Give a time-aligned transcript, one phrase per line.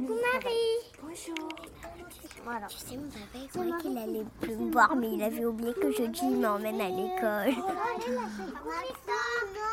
[0.00, 1.48] Coucou Marie Bonjour.
[2.42, 2.66] Voilà.
[2.68, 5.92] Tu sais, mon papa, il qu'il allait plus me boire, mais il avait oublié que
[5.92, 7.62] jeudi, il m'emmène à l'école.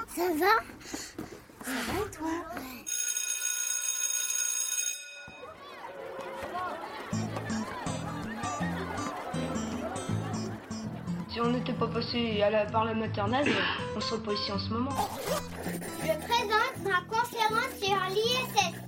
[0.09, 0.53] Ça va
[1.63, 2.27] Ça va et toi
[11.30, 12.43] Si on n'était pas passé
[12.73, 13.53] par la maternelle,
[13.95, 15.09] on serait pas ici en ce moment.
[16.02, 17.95] Je présente ma conférence sur.
[18.09, 18.86] L'ISS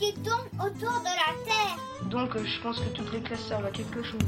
[0.00, 2.08] qui tourne autour de la Terre.
[2.10, 4.18] Donc euh, je pense que toutes les classes servent à quelque chose.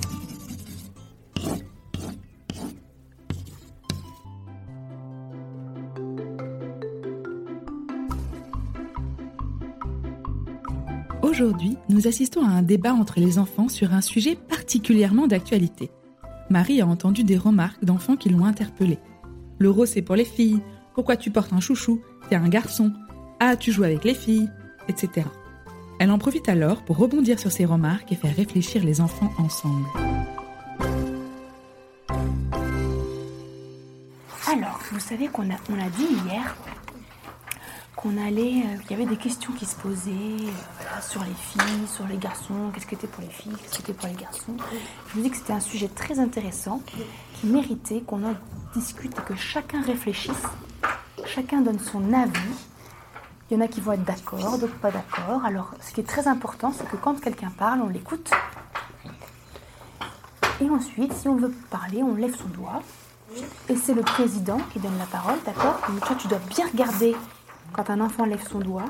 [11.22, 15.90] Aujourd'hui, nous assistons à un débat entre les enfants sur un sujet particulièrement d'actualité.
[16.50, 18.98] Marie a entendu des remarques d'enfants qui l'ont interpellée.
[19.58, 20.60] Le rose c'est pour les filles,
[20.94, 22.92] pourquoi tu portes un chouchou, t'es un garçon,
[23.40, 24.50] ah tu joues avec les filles,
[24.88, 25.24] etc.
[26.02, 29.86] Elle en profite alors pour rebondir sur ces remarques et faire réfléchir les enfants ensemble.
[34.48, 36.56] Alors, vous savez qu'on a, dit hier
[37.94, 41.86] qu'on allait, euh, qu'il y avait des questions qui se posaient euh, sur les filles,
[41.86, 44.56] sur les garçons, qu'est-ce qui était pour les filles, qu'est-ce qui était pour les garçons.
[45.12, 46.82] Je me dis que c'était un sujet très intéressant
[47.36, 48.34] qui méritait qu'on en
[48.74, 50.42] discute et que chacun réfléchisse,
[51.26, 52.71] chacun donne son avis.
[53.50, 55.44] Il y en a qui vont être d'accord, d'autres pas d'accord.
[55.44, 58.30] Alors, ce qui est très important, c'est que quand quelqu'un parle, on l'écoute.
[60.60, 62.82] Et ensuite, si on veut parler, on lève son doigt.
[63.68, 65.80] Et c'est le président qui donne la parole, d'accord?
[65.90, 67.16] Mais toi, tu dois bien regarder
[67.72, 68.84] quand un enfant lève son doigt.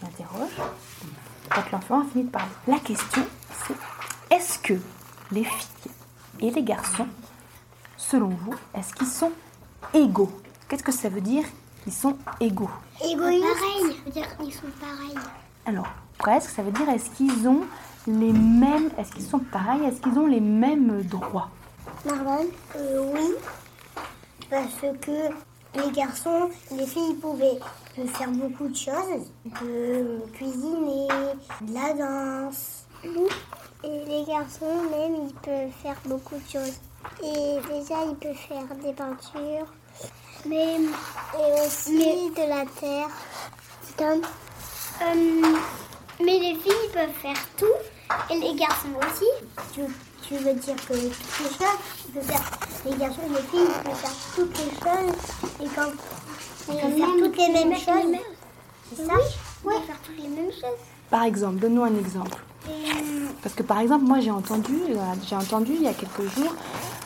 [0.00, 0.56] Il interroge.
[1.50, 2.50] Quand l'enfant a fini de parler.
[2.66, 3.22] La question,
[3.66, 3.74] c'est
[4.34, 4.74] est-ce que
[5.32, 5.90] les filles
[6.40, 7.08] et les garçons,
[7.96, 9.32] selon vous, est-ce qu'ils sont
[9.92, 10.30] égaux?
[10.68, 11.44] Qu'est-ce que ça veut dire
[11.82, 12.70] qu'ils sont égaux
[13.04, 13.44] Égoïste.
[13.44, 13.96] Pareil.
[13.96, 15.18] Ça veut dire qu'ils sont pareils.
[15.66, 17.62] Alors, presque, ça veut dire est-ce qu'ils ont
[18.06, 21.50] les mêmes, est-ce qu'ils sont pareils, est-ce qu'ils ont les mêmes droits?
[22.04, 22.46] Marlon
[22.76, 23.34] euh, Oui.
[24.48, 25.30] Parce que
[25.74, 27.58] les garçons, les filles pouvaient
[27.94, 29.30] faire beaucoup de choses.
[29.44, 31.08] De cuisiner,
[31.60, 32.84] de la danse.
[33.04, 36.80] Et les garçons, même, ils peuvent faire beaucoup de choses.
[37.22, 39.72] Et déjà, ils peuvent faire des peintures.
[40.46, 43.08] Mais, et aussi de la terre.
[44.00, 45.42] Euh,
[46.24, 47.66] mais les filles peuvent faire tout.
[48.30, 49.26] Et les garçons aussi.
[49.74, 49.80] Tu,
[50.26, 51.78] tu veux dire que toutes les choses,
[52.08, 52.50] ils peuvent faire,
[52.86, 55.16] les garçons et les filles, ils peuvent faire toutes les choses.
[55.62, 55.90] Et quand
[56.68, 58.16] ils peuvent faire toutes les mêmes choses.
[58.96, 59.12] C'est ça
[59.64, 60.80] Oui, faire toutes les mêmes choses.
[61.10, 62.38] Par exemple, donne-nous un exemple.
[62.68, 62.72] Et,
[63.42, 64.96] Parce que par exemple, moi j'ai entendu, euh,
[65.26, 66.54] j'ai entendu il y a quelques jours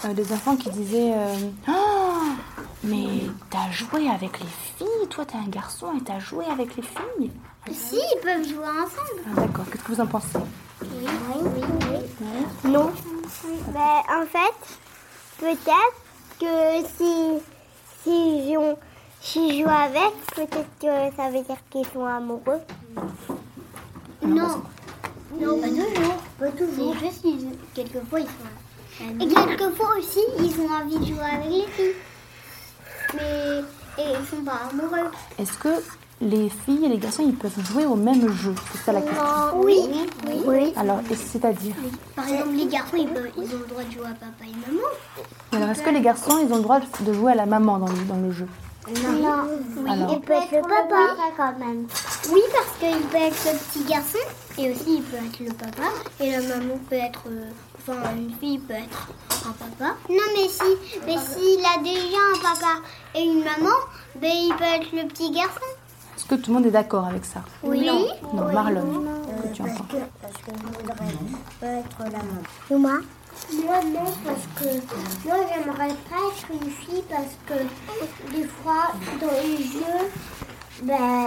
[0.04, 1.34] euh, des enfants qui disaient euh,
[1.68, 1.93] Ah,
[2.84, 3.06] mais
[3.50, 7.30] t'as joué avec les filles, toi t'es un garçon et t'as joué avec les filles.
[7.72, 9.22] si, ils peuvent jouer ensemble.
[9.26, 10.38] Ah, D'accord, qu'est-ce que vous en pensez?
[10.82, 11.06] Oui,
[11.40, 11.62] oui,
[12.20, 12.70] oui.
[12.70, 12.90] Non.
[13.68, 14.78] Ben, en fait,
[15.38, 15.94] peut-être
[16.40, 17.40] que si,
[18.02, 18.74] si, je,
[19.20, 22.60] si je joue avec, peut-être que ça veut dire qu'ils sont amoureux.
[24.22, 24.62] Non.
[25.40, 26.16] Non, pas toujours.
[26.38, 26.94] Pas toujours.
[27.00, 31.48] C'est juste qu'ils- quelquefois ils sont Et quelquefois aussi, ils ont envie de jouer avec
[31.50, 31.94] les filles.
[33.16, 35.08] Mais et ils sont pas amoureux.
[35.38, 35.68] Est-ce que
[36.20, 38.54] les filles et les garçons ils peuvent jouer au même jeu?
[38.72, 39.22] C'est ça la question.
[39.56, 39.78] Oui.
[40.26, 40.42] Oui.
[40.46, 40.72] oui.
[40.76, 41.74] Alors, c'est-à-dire?
[42.16, 44.70] Par exemple, les garçons, ils, peuvent- ils ont le droit de jouer à papa et
[44.70, 44.82] maman.
[45.52, 47.88] Alors, est-ce que les garçons ils ont le droit de jouer à la maman dans
[47.88, 48.46] le, dans le jeu?
[48.86, 49.48] Non.
[49.78, 50.12] Oui, Alors.
[50.12, 51.86] il peut être le papa quand même.
[52.30, 54.18] Oui, parce qu'il peut être le petit garçon
[54.58, 55.88] et aussi il peut être le papa
[56.20, 59.08] et la maman peut être, euh, enfin une fille peut être
[59.46, 59.94] un papa.
[60.10, 60.64] Non, mais si,
[61.06, 62.80] mais s'il a déjà un papa
[63.14, 63.74] et une maman,
[64.16, 65.60] ben il peut être le petit garçon.
[66.16, 67.42] Est-ce que tout le monde est d'accord avec ça?
[67.62, 67.90] Oui.
[68.34, 68.80] Non, Marlon.
[68.80, 70.94] Euh, tu parce, entends que, parce que je voudrais
[71.60, 72.42] pas être la maman.
[72.70, 73.00] Moi
[73.52, 74.74] Moi non, parce que
[75.26, 80.10] moi j'aimerais pas être une fille parce que des fois dans les jeux,
[80.82, 81.26] ben,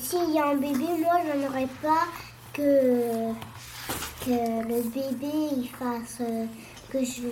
[0.00, 2.04] s'il y a un bébé, moi j'aimerais pas
[2.52, 3.32] que,
[4.24, 6.46] que le bébé il fasse euh,
[6.92, 7.22] que je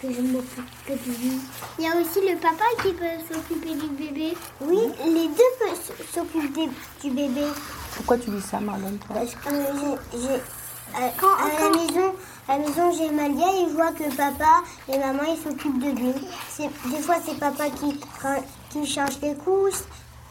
[0.00, 1.38] que je m'occupe que de lui.
[1.78, 4.34] Il y a aussi le papa qui peut s'occuper du bébé.
[4.62, 6.70] Oui, les deux peuvent s'occuper
[7.02, 7.42] du bébé.
[7.96, 10.40] Pourquoi tu dis ça, Marlon Parce que j'ai, j'ai-
[10.94, 12.14] à, à la maison,
[12.50, 15.90] à la maison j'ai Malia et je vois que papa et maman ils s'occupent de
[15.90, 16.14] lui.
[16.58, 18.00] Des fois c'est papa qui,
[18.70, 19.82] qui change les couches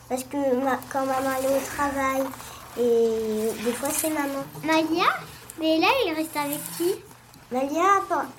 [0.10, 2.24] parce que ma- quand maman est au travail
[2.77, 4.44] et des fois c'est maman.
[4.63, 5.06] Malia
[5.60, 6.95] Mais là, il reste avec qui?
[7.51, 7.83] Malia,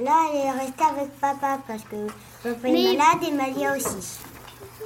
[0.01, 2.07] là elle est restée avec papa parce que
[2.43, 4.19] papa est Mais- malade et Malia aussi.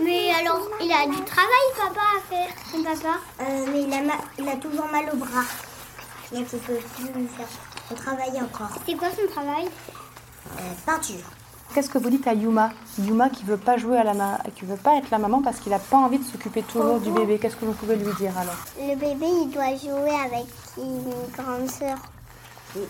[0.00, 3.18] Mais alors, il a du travail, papa, à faire, son papa?
[3.40, 5.44] Euh, mais il a, ma- il a toujours mal au bras.
[6.32, 7.46] Donc il peut plus faire
[7.88, 8.68] son travail encore.
[8.86, 9.66] C'est quoi son travail?
[10.58, 11.24] Euh, peinture.
[11.74, 12.70] Qu'est-ce que vous dites à Yuma?
[13.00, 14.38] Yuma qui veut pas jouer à la ma...
[14.54, 17.10] qui veut pas être la maman parce qu'il a pas envie de s'occuper toujours du
[17.10, 17.38] bébé.
[17.38, 18.54] Qu'est-ce que vous pouvez lui dire alors?
[18.78, 20.46] Le bébé, il doit jouer avec
[20.78, 21.96] une grande sœur.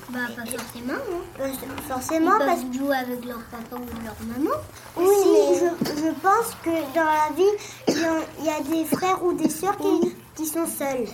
[0.08, 1.22] Bah, pas forcément, hein.
[1.38, 4.56] Parce- Forcément parce que Ils jouer avec leur papa ou leur maman.
[4.96, 7.42] Oui, mais je, je pense que dans la vie,
[7.88, 11.06] il y, a, il y a des frères ou des sœurs qui, qui sont seuls.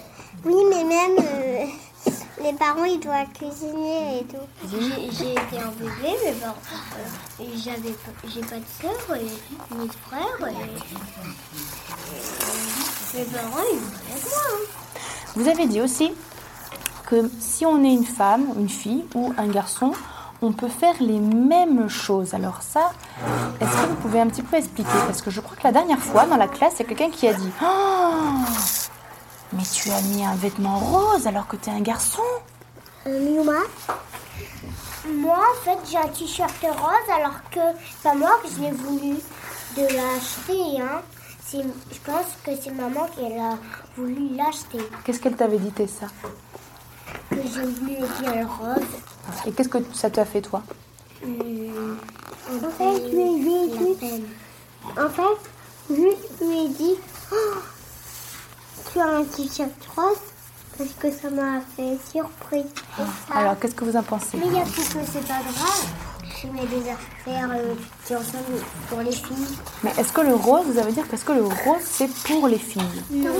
[0.44, 1.64] Oui, mais même euh,
[2.42, 4.46] les parents, ils doivent cuisiner et tout.
[4.70, 7.94] J'ai été un bébé, mais bon, euh, j'avais
[8.28, 10.48] j'ai pas de sœur et ni de frère.
[10.48, 10.52] Et,
[13.16, 14.42] et mes parents, ils vont avec moi.
[14.46, 14.64] hein.
[15.36, 16.12] Vous avez dit aussi
[17.06, 19.92] que si on est une femme, une fille ou un garçon,
[20.42, 22.32] on peut faire les mêmes choses.
[22.34, 22.92] Alors ça,
[23.60, 24.88] est-ce que vous pouvez un petit peu expliquer?
[25.06, 27.10] Parce que je crois que la dernière fois, dans la classe, il y a quelqu'un
[27.10, 28.29] qui a dit Oh
[29.52, 32.22] Mais tu as mis un vêtement rose alors que tu es un garçon
[33.06, 33.60] Yuma
[35.08, 38.70] Moi, en fait, j'ai un t-shirt rose alors que c'est pas moi que je l'ai
[38.72, 39.16] voulu
[39.76, 40.80] de l'acheter.
[40.80, 41.00] Hein.
[41.44, 41.62] C'est-
[41.92, 43.56] Je pense que c'est maman qui a
[43.96, 44.78] voulu l'acheter.
[45.04, 46.06] Qu'est-ce qu'elle t'avait dit, Tessa?
[47.30, 48.86] Que j'ai voulu bien rose.
[49.46, 50.62] Et qu'est-ce que ça t'a fait, toi?
[51.24, 54.24] En fait, je lui ai dit,
[54.96, 55.38] en fait,
[55.88, 55.94] je
[56.44, 56.94] lui ai dit,
[57.32, 57.36] Oh,
[58.92, 60.16] tu as un t-shirt rose
[60.76, 62.64] parce que ça m'a fait surprise.
[62.96, 65.40] Ça- Alors, qu'est-ce que vous en pensez Mais il y a plus que c'est pas
[65.42, 65.86] grave.
[66.42, 67.74] Je mets des affaires euh,
[68.06, 68.14] qui
[68.88, 69.58] pour les filles.
[69.82, 72.58] Mais est-ce que le rose, vous avez dire qu'est-ce que le rose, c'est pour les
[72.58, 73.30] filles Non.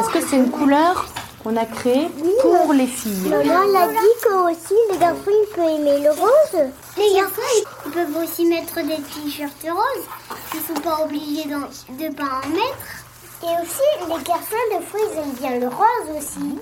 [0.00, 1.06] Est-ce que c'est une couleur
[1.42, 2.08] qu'on a créée
[2.42, 6.70] pour les filles Maman l'a dit que aussi les garçons ils peuvent aimer le rose.
[6.98, 10.38] Les garçons, ils peuvent aussi mettre des t-shirts roses.
[10.54, 13.01] Ils sont pas obligés de pas en mettre.
[13.44, 16.58] Et aussi les garçons des fois ils aiment bien le rose aussi.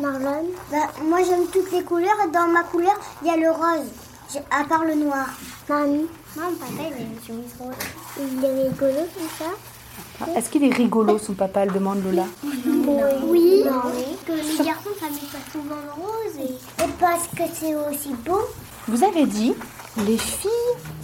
[0.00, 3.50] Marlon bah, Moi j'aime toutes les couleurs et dans ma couleur il y a le
[3.50, 3.90] rose.
[4.50, 5.26] À part le noir.
[5.68, 6.06] Mamie,
[6.36, 7.74] Moi, mon papa, il a une chemise rose.
[8.18, 12.24] il est rigolo tout ça Est-ce qu'il est rigolo, son papa Elle demande Lola.
[12.42, 13.80] Oui, Non.
[14.26, 16.36] que les garçons, ça met pas souvent le rose.
[16.48, 16.82] Et...
[16.84, 18.40] Et parce que c'est aussi beau.
[18.88, 19.54] Vous avez dit,
[19.98, 20.50] les filles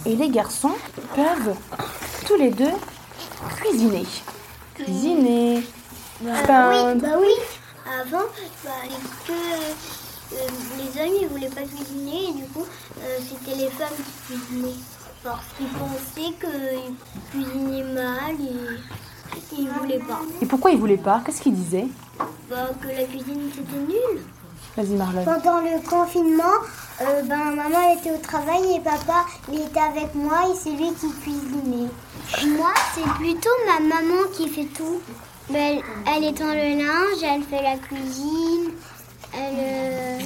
[0.05, 0.73] et les garçons
[1.15, 1.55] peuvent
[2.27, 2.73] tous les deux
[3.61, 4.03] cuisiner.
[4.83, 5.63] Cuisiner,
[6.47, 7.01] peindre.
[7.01, 7.33] Bah oui,
[7.85, 8.25] avant,
[8.63, 8.71] bah,
[9.27, 10.35] que, euh,
[10.77, 12.65] les hommes, ils voulaient pas cuisiner et du coup,
[12.99, 14.75] euh, c'était les femmes qui cuisinaient.
[15.23, 16.95] Parce qu'ils pensaient qu'ils
[17.31, 20.21] cuisinaient mal et ils voulaient pas.
[20.41, 21.21] Et pourquoi ils voulaient pas?
[21.23, 21.87] Qu'est-ce qu'ils disaient?
[22.49, 24.21] Bah, que la cuisine, c'était nul.
[24.77, 25.25] Vas-y.
[25.25, 26.43] Pendant le confinement,
[27.01, 30.93] euh, ben, maman était au travail et papa il était avec moi et c'est lui
[30.93, 31.89] qui cuisinait.
[32.57, 35.01] Moi, c'est plutôt ma maman qui fait tout.
[35.49, 35.83] Ben, elle,
[36.15, 38.71] elle étend le linge, elle fait la cuisine,
[39.33, 39.55] elle...
[39.59, 40.19] euh,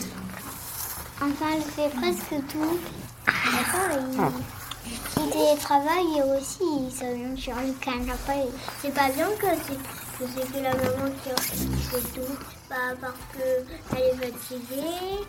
[1.22, 2.78] Enfin, elle fait presque tout.
[3.26, 6.84] D'accord il, il télétravaille et aussi il
[7.32, 8.50] met sur le canapé.
[8.82, 9.80] C'est pas bien que c'est
[10.18, 12.38] que la maman qui, fait tout.
[12.70, 15.26] Bah, parce qu'elle est fatiguée,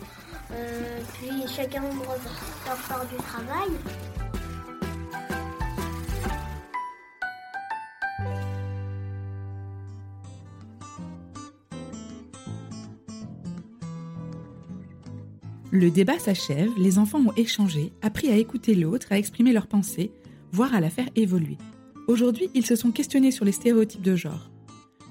[0.51, 2.17] euh, puis chacun doit
[2.75, 3.69] faire du travail.
[15.69, 20.11] Le débat s'achève, les enfants ont échangé, appris à écouter l'autre, à exprimer leurs pensées,
[20.51, 21.57] voire à la faire évoluer.
[22.07, 24.49] Aujourd'hui, ils se sont questionnés sur les stéréotypes de genre.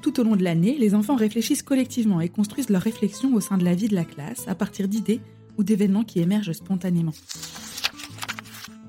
[0.06, 3.58] Tout au long de l'année, les enfants réfléchissent collectivement et construisent leurs réflexions au sein
[3.58, 5.18] de la vie de la classe à partir d'idées
[5.58, 7.12] ou d'événements qui émergent spontanément.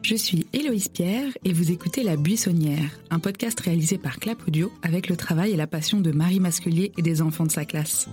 [0.04, 4.72] Je suis Héloïse Pierre et vous écoutez La Buissonnière, un podcast réalisé par Clap Audio
[4.84, 8.08] avec le travail et la passion de Marie Masculier et des enfants de sa classe.